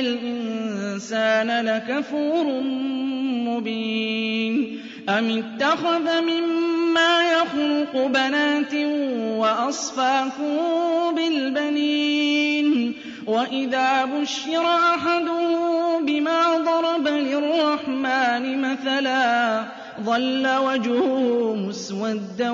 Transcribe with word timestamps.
الإنسان 0.00 1.66
لكفور 1.66 2.60
مبين. 3.48 4.80
أم 5.08 5.38
اتخذ 5.38 6.20
مما 6.20 7.32
يخلق 7.32 8.06
بنات 8.06 8.74
وأصفاكم 9.38 10.56
بالبنين؟ 11.16 12.94
وإذا 13.26 14.04
بشر 14.04 14.64
أحدهم 14.66 16.06
بما 16.06 16.56
ضرب 16.56 17.08
للرحمن 17.08 18.60
مثلا 18.60 19.64
ظل 20.04 20.48
وجهه 20.56 21.54
مسودا 21.54 22.50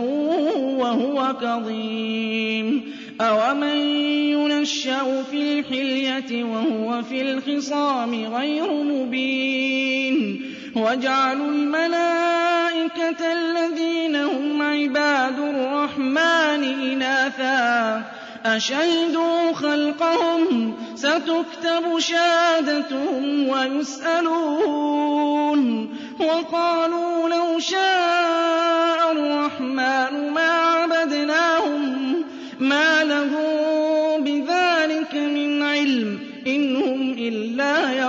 وهو 0.77 1.35
كظيم. 1.41 2.95
أومن 3.21 3.77
ينشأ 4.31 5.23
في 5.31 5.37
الحلية 5.43 6.45
وهو 6.45 7.03
في 7.03 7.23
الخصام 7.23 8.25
غير 8.35 8.73
مبين 8.73 10.43
وجعلوا 10.77 11.49
الملائكة 11.49 13.33
الذين 13.33 14.17
هم 14.17 14.63
عباد 14.63 15.39
الرحمن 15.39 16.65
إناثا 16.65 18.05
أشهدوا 18.47 19.53
خلقهم 19.53 20.75
ستكتب 20.95 21.99
شهادتهم 21.99 23.49
ويسألون 23.49 24.87
وقالوا 26.21 27.29
لو 27.29 27.59
شاء 27.59 29.13
الرحمن 29.13 30.26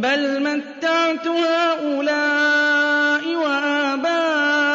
بل 0.00 0.42
متعت 0.42 1.26
هؤلاء 1.26 3.24
وآباءهم 3.36 4.66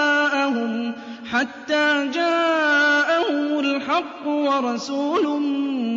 حتى 1.32 2.08
جاءهم 2.14 3.60
الحق 3.60 4.28
ورسول 4.28 5.42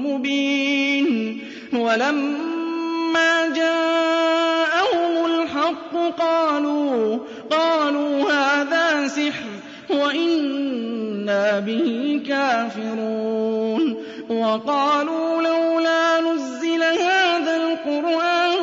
مبين. 0.05 1.41
ولما 1.73 3.49
جاءهم 3.57 5.25
الحق 5.27 5.97
قالوا 6.19 7.19
قالوا 7.51 8.33
هذا 8.33 9.09
سحر 9.09 9.51
وإنا 9.91 11.61
به 11.61 12.21
كافرون. 12.29 13.97
وقالوا 14.29 15.43
لولا 15.43 16.21
نزل 16.21 16.83
هذا 16.83 17.57
القرآن 17.57 18.54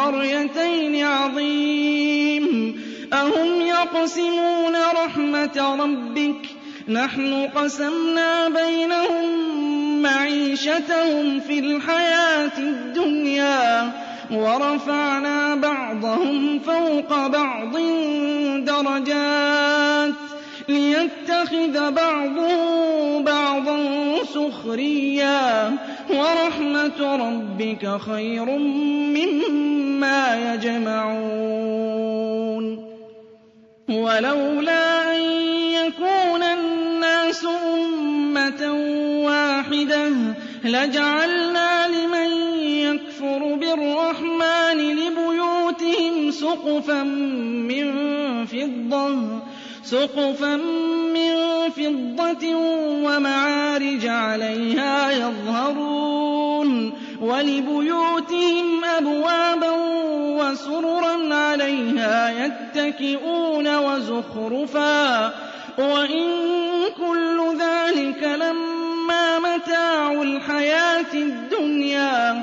من 0.00 0.14
القريتين 0.14 1.04
عظيم. 1.04 2.80
أهم 3.12 3.60
يقسمون 3.60 4.76
رحمة 5.04 5.76
ربك؟ 5.80 6.46
نحن 6.88 7.48
قسمنا 7.54 8.48
بينهم 8.48 10.02
معيشتهم 10.02 11.40
في 11.40 11.58
الحياة 11.58 12.58
الدنيا 12.58 13.92
ورفعنا 14.30 15.54
بعضهم 15.54 16.58
فوق 16.58 17.26
بعض 17.26 17.76
درجات. 18.64 19.99
ليتخذ 20.70 21.90
بعضهم 21.90 23.24
بعضا 23.24 23.78
سخريا 24.24 25.76
ورحمة 26.10 27.16
ربك 27.16 28.00
خير 28.00 28.44
مما 29.16 30.54
يجمعون. 30.54 31.90
ولولا 33.88 35.16
أن 35.16 35.22
يكون 35.72 36.42
الناس 36.42 37.44
أمة 37.44 38.72
واحدة 39.24 40.08
لجعلنا 40.64 41.88
لمن 41.88 42.30
يكفر 42.62 43.54
بالرحمن 43.54 44.78
لبيوتهم 44.78 46.30
سقفا 46.30 47.02
من 47.02 47.90
فضة 48.46 49.40
سقفا 49.90 50.56
من 51.14 51.34
فضة 51.70 52.54
ومعارج 53.04 54.06
عليها 54.06 55.10
يظهرون 55.10 56.92
ولبيوتهم 57.20 58.84
أبوابا 58.84 59.70
وسررا 60.40 61.34
عليها 61.34 62.46
يتكئون 62.46 63.76
وزخرفا 63.76 65.26
وإن 65.78 66.26
كل 66.96 67.56
ذلك 67.58 68.22
لما 68.22 69.38
متاع 69.38 70.12
الحياة 70.22 71.14
الدنيا 71.14 72.42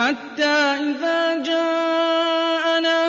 حَتَّىٰ 0.00 0.76
إِذَا 0.80 1.36
جَاءَنَا 1.42 3.00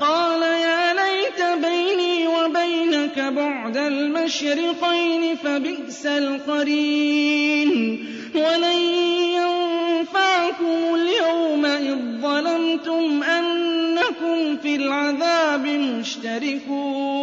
قَالَ 0.00 0.42
يَا 0.42 0.94
لَيْتَ 0.94 1.42
بَيْنِي 1.66 2.26
وَبَيْنَكَ 2.28 3.18
بُعْدَ 3.20 3.76
الْمَشْرِقَيْنِ 3.76 5.36
فَبِئْسَ 5.36 6.06
الْقَرِينُ 6.06 7.70
وَلَن 8.34 8.80
يَنفَعَكُمُ 9.40 10.94
الْيَوْمَ 10.94 11.66
إِذ 11.66 11.96
ظَّلَمْتُمْ 12.22 13.22
أَنَّكُمْ 13.22 14.56
فِي 14.62 14.74
الْعَذَابِ 14.76 15.66
مُشْتَرِكُونَ 15.66 17.22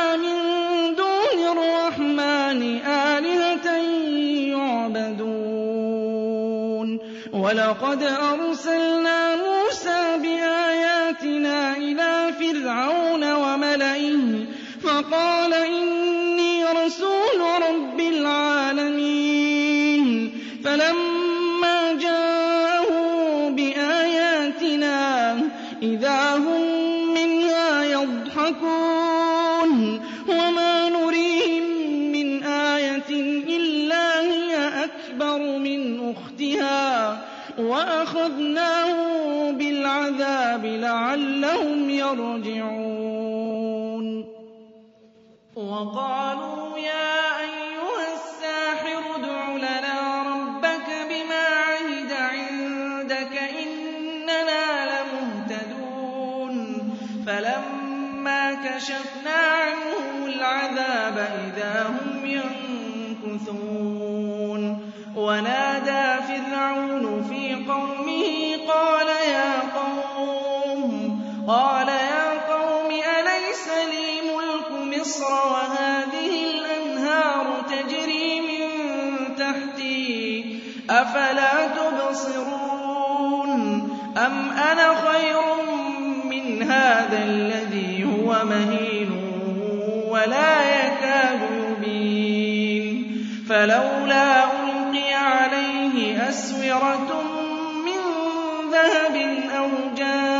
وَلَقَدْ 7.51 8.03
أَرْسَلْنَا 8.03 9.35
مُوسَىٰ 9.35 10.17
بِآيَاتِنَا 10.23 11.77
إِلَىٰ 11.77 12.33
فِرْعَوْنَ 12.39 13.23
وَمَلَئِهِ 13.33 14.45
فَقَالَ 14.83 15.53
إِنِّي 15.53 16.63
رَسُولُ 16.63 17.39
رَبِّ 17.67 17.99
الْعَالَمِينَ 17.99 18.50
وَأَخَذْنَاهُم 38.21 39.57
بِالْعَذَابِ 39.57 40.65
لَعَلَّهُمْ 40.65 41.89
يَرْجِعُونَ. 41.89 42.45
وَقَالُوا 45.55 46.77
يَا 46.77 47.39
أَيُّهَ 47.41 47.97
السَّاحِرُ 48.13 49.03
ادْعُ 49.15 49.55
لَنَا 49.57 49.97
رَبَّكَ 50.23 50.87
بِمَا 51.09 51.45
عَهِدَ 51.67 52.11
عِندَكَ 52.11 53.33
إِنَّنَا 53.63 54.65
لَمُهْتَدُونَ. 54.91 56.55
فَلَمَّا 57.27 58.43
كَشَفْنَا 58.53 59.39
عَنْهُمُ 59.63 60.15
الْعَذَابَ 60.25 61.17
إِذَا 61.17 61.73
هُمْ 61.89 62.25
يَنكُثُونَ. 62.25 63.71
وَنَادَىٰ 65.15 66.21
فِرْعَوْنُ 66.27 67.05
فِي 67.29 67.43
قَوْمِهِ 67.55 68.00
مِصْرَ 75.31 75.47
وَهَٰذِهِ 75.47 76.33
الْأَنْهَارُ 76.51 77.45
تَجْرِي 77.69 78.41
مِن 78.41 78.65
تَحْتِي 79.35 80.59
أَفَلَا 80.89 81.67
تُبْصِرُونَ؟ 81.67 83.51
أَمْ 84.17 84.49
أَنَا 84.51 84.87
خَيْرٌ 85.07 85.41
مِّنْ 86.25 86.71
هَٰذَا 86.71 87.23
الَّذِي 87.23 88.03
هُوَ 88.03 88.45
مَهِينٌ 88.45 89.11
وَلَا 90.09 90.53
يَكَادُ 90.85 91.41
يُبِينُ؟ 91.69 92.95
فَلَوْلَا 93.49 94.43
أُلْقِيَ 94.43 95.13
عَلَيْهِ 95.13 96.29
أَسْوِرَةٌ 96.29 97.23
مِّن 97.87 98.01
ذَهَبٍ 98.71 99.15
أَوْ 99.57 99.69
جَاءَ 99.95 100.30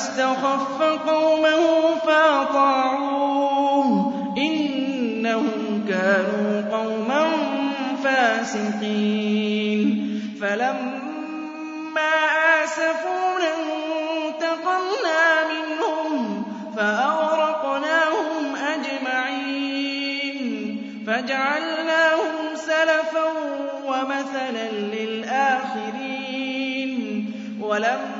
فَاسْتَخَفَّ 0.00 0.80
قَوْمَهُ 0.82 1.64
فَأَطَاعُوهُ 2.06 3.86
ۚ 4.12 4.38
إِنَّهُمْ 4.38 5.84
كَانُوا 5.88 6.76
قَوْمًا 6.76 7.24
فَاسِقِينَ. 8.04 9.88
فَلَمَّا 10.40 12.12
آسَفُونَا 12.64 13.50
انتَقَمْنَا 14.26 15.22
مِنْهُمْ 15.52 16.44
فَأَغْرَقْنَاهُمْ 16.76 18.42
أَجْمَعِينَ. 18.74 20.36
فَجَعَلْنَاهُمْ 21.06 22.36
سَلَفًا 22.54 23.26
وَمَثَلًا 23.86 24.66
لِّلْآخِرِينَ. 24.72 26.20
وَلَمَّا 27.60 28.19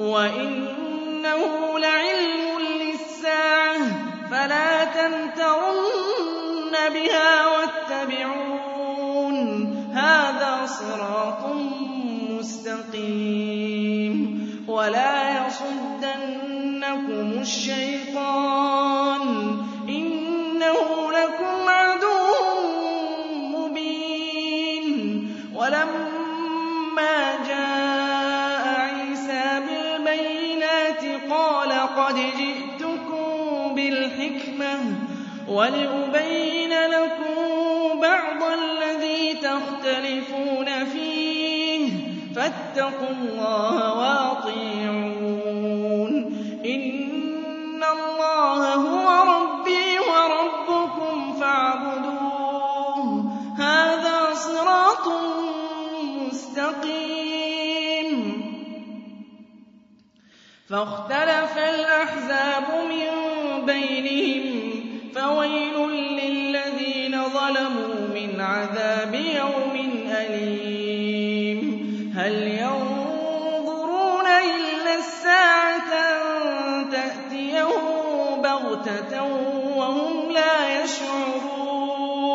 وَإِنَّهُ 0.00 1.42
لَعِلْمٌ 1.78 2.44
لِّلسَّاعَةِ 2.80 3.78
فَلَا 4.30 4.84
تَمْتَرُنَّ 4.84 6.74
بِهَا 6.94 7.32
وَاتَّبِعُونِ 7.52 9.36
ۚ. 9.66 9.68
هَٰذَا 9.96 10.54
صِرَاطٌ 10.66 11.42
مُّسْتَقِيمٌ. 12.30 13.41
الشَّيْطَانُ 17.42 19.22
ۖ. 19.26 19.88
إِنَّهُ 19.88 21.12
لَكُمْ 21.18 21.54
عَدُوٌّ 21.68 22.28
مُّبِينٌ. 23.56 24.86
وَلَمَّا 25.54 27.16
جَاءَ 27.48 28.64
عِيسَىٰ 28.80 29.48
بِالْبَيِّنَاتِ 29.66 31.02
قَالَ 31.30 31.72
قَدْ 31.72 32.14
جِئْتُكُم 32.14 33.74
بِالْحِكْمَةِ 33.74 34.74
وَلِأُبَيِّنَ 35.48 36.72
لَكُم 36.96 37.34
بَعْضَ 38.00 38.42
الَّذِي 38.42 39.34
تَخْتَلِفُونَ 39.34 40.68
فِيهِ 40.84 41.88
ۖ. 41.88 41.92
فَاتَّقُوا 42.36 43.10
اللَّهَ 43.10 43.91
بَغْتَةً 78.72 79.22
وَهُمْ 79.76 80.32
لَا 80.32 80.82
يَشْعُرُونَ. 80.84 82.32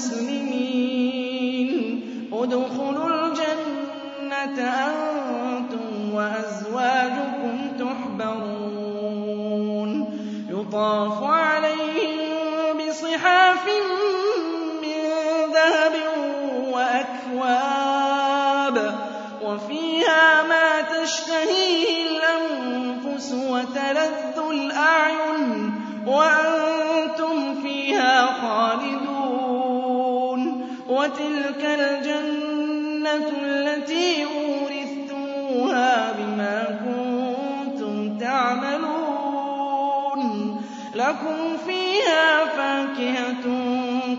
مُسْلِمِينَ 0.00 1.70
ادْخُلُوا 2.32 3.08
الْجَنَّةَ 3.08 4.58
أَنتُمْ 4.60 6.14
وَأَزْوَاجُكُمْ 6.14 7.56
تُحْبَرُونَ. 7.80 9.90
يُطَافُ 10.50 11.18
عَلَيْهِم 11.22 12.16
بِصِحَافٍ 12.78 13.64
مِّن 14.82 15.00
ذَهَبٍ 15.56 15.94
وَأَكْوَابٍ 16.74 18.76
وَفِيهَا 19.44 20.26
مَا 20.42 20.68
تَشْتَهِيهِ 20.80 21.88
الْأَنفُسُ 22.08 23.28
وَتِلْكَ 31.00 31.64
الْجَنَّةُ 31.64 33.28
الَّتِي 33.42 34.24
أُورِثْتُمُوهَا 34.24 36.12
بِمَا 36.12 36.56
كُنتُمْ 36.84 38.18
تَعْمَلُونَ. 38.18 39.00
لَكُمْ 40.94 41.56
فِيهَا 41.66 42.44
فَاكِهَةٌ 42.44 43.44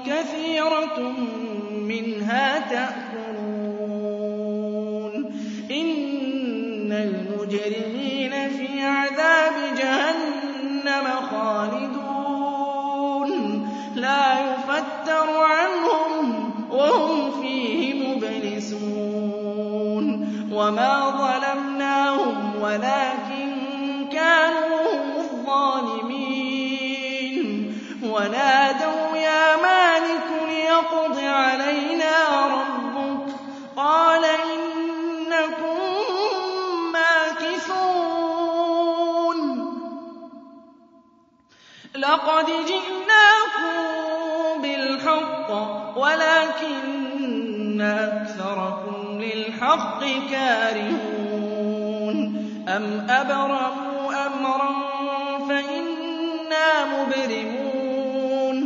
كَثِيرَةٌ 0.05 0.99
مِّنْهَا 1.71 2.59
تَأْكُلُونَ 2.59 3.00
وَمَا 20.71 21.09
ظَلَمْنَاهُمْ 21.11 22.61
وَلَٰكِن 22.61 23.49
كَانُوا 24.11 24.79
هُمُ 24.91 25.11
الظَّالِمِينَ 25.19 26.63
وَنَادَوْا 28.03 29.17
يَا 29.17 29.55
مَالِكُ 29.55 30.27
لِيَقْضِ 30.47 31.19
عَلَيْنَا 31.19 32.15
رَبُّكَ 32.47 33.27
ۖ 33.27 33.31
قَالَ 33.77 34.23
إِنَّكُم 34.25 35.79
مَّاكِثُونَ 36.93 38.17
لَقَدْ 41.95 42.45
جِئْنَاكُم 42.45 43.73
بِالْحَقِّ 44.61 45.49
وَلَٰكِنَّ 45.97 47.81
بِالْحَقِّ 49.61 50.03
كَارِهُونَ. 50.31 52.17
أَمْ 52.67 53.07
أَبْرَمُوا 53.09 54.27
أَمْرًا 54.27 54.71
فَإِنَّا 55.49 56.85
مُبْرِمُونَ. 56.85 58.57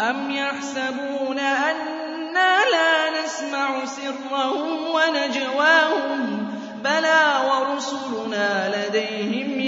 أَمْ 0.00 0.30
يَحْسَبُونَ 0.30 1.38
أَنَّا 1.38 2.58
لَا 2.72 3.22
نَسْمَعُ 3.24 3.84
سِرَّهُمْ 3.84 4.78
وَنَجْوَاهُم. 4.94 6.50
بَلَىٰ 6.84 7.26
وَرُسُلُنَا 7.50 8.72
لَدَيْهِمْ 8.76 9.60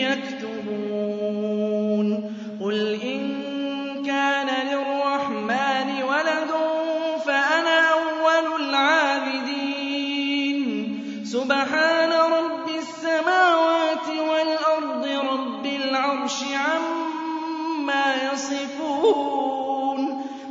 عَمَّا 17.80 18.32
يَصِفُونَ 18.32 20.00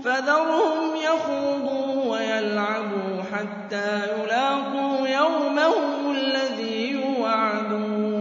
فَذَرْهُمْ 0.04 0.96
يَخُوضُوا 0.96 2.12
وَيَلْعَبُوا 2.12 3.24
حَتَّىٰ 3.32 3.94
يُلَاقُوا 4.18 5.08
يَوْمَهُمُ 5.08 6.12
الَّذِي 6.12 6.92
يُوعَدُونَ. 6.92 8.18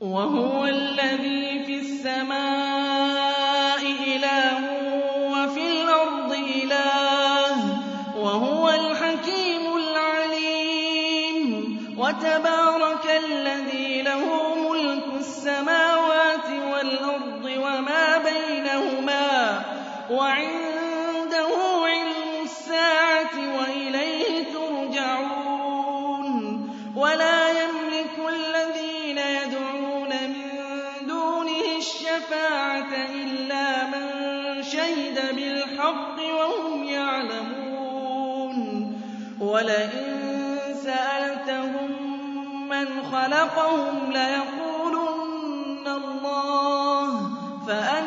وَهُوَ 0.00 0.64
الَّذِي 0.64 1.64
فِي 1.64 1.74
السَّمَاءِ 1.78 3.82
إِلَٰهٌ 4.12 4.58
وَفِي 5.32 5.64
الْأَرْضِ 5.72 6.32
إِلَٰهٌ 6.32 7.54
ۚ 7.68 7.70
وَهُوَ 8.16 8.64
الْحَكِيمُ 8.70 9.64
الْعَلِيمُ. 9.82 11.48
وَعِندَهُ 20.10 21.52
عِلْمُ 21.86 22.42
السَّاعَةِ 22.42 23.34
وَإِلَيْهِ 23.58 24.52
تُرْجَعُونَ. 24.54 26.34
وَلَا 26.96 27.40
يَمْلِكُ 27.50 28.16
الَّذِينَ 28.28 29.18
يَدْعُونَ 29.18 30.08
مِن 30.08 30.48
دُونِهِ 31.08 31.76
الشَّفَاعَةَ 31.78 32.92
إِلَّا 33.14 33.86
مَن 33.86 34.06
شَهِدَ 34.62 35.16
بِالْحَقِّ 35.36 36.16
وَهُمْ 36.40 36.84
يَعْلَمُونَ. 36.84 38.54
وَلَئِن 39.40 40.08
سَأَلْتَهُم 40.84 41.90
مَّنْ 42.68 42.88
خَلَقَهُمْ 43.12 44.12
لَيَقُولُنَّ 44.12 45.86
اللَّهُ 45.86 47.08
ۖ 47.28 47.30
فَأَنَّىٰ 47.68 47.97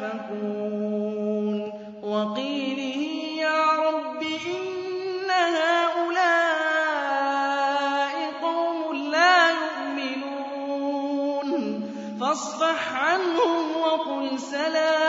يُؤْفَكُونَ 0.00 1.56
وَقِيلِهِ 2.02 3.02
يَا 3.44 3.60
رَبِّ 3.86 4.22
إِنَّ 4.22 5.30
هَٰؤُلَاءِ 5.30 6.50
قَوْمٌ 8.42 8.78
لَّا 9.10 9.50
يُؤْمِنُونَ 9.62 10.70
فَاصْفَحْ 12.20 12.80
عَنْهُمْ 12.94 13.76
وَقُلْ 13.76 14.38
سَلَامٌ. 14.38 14.99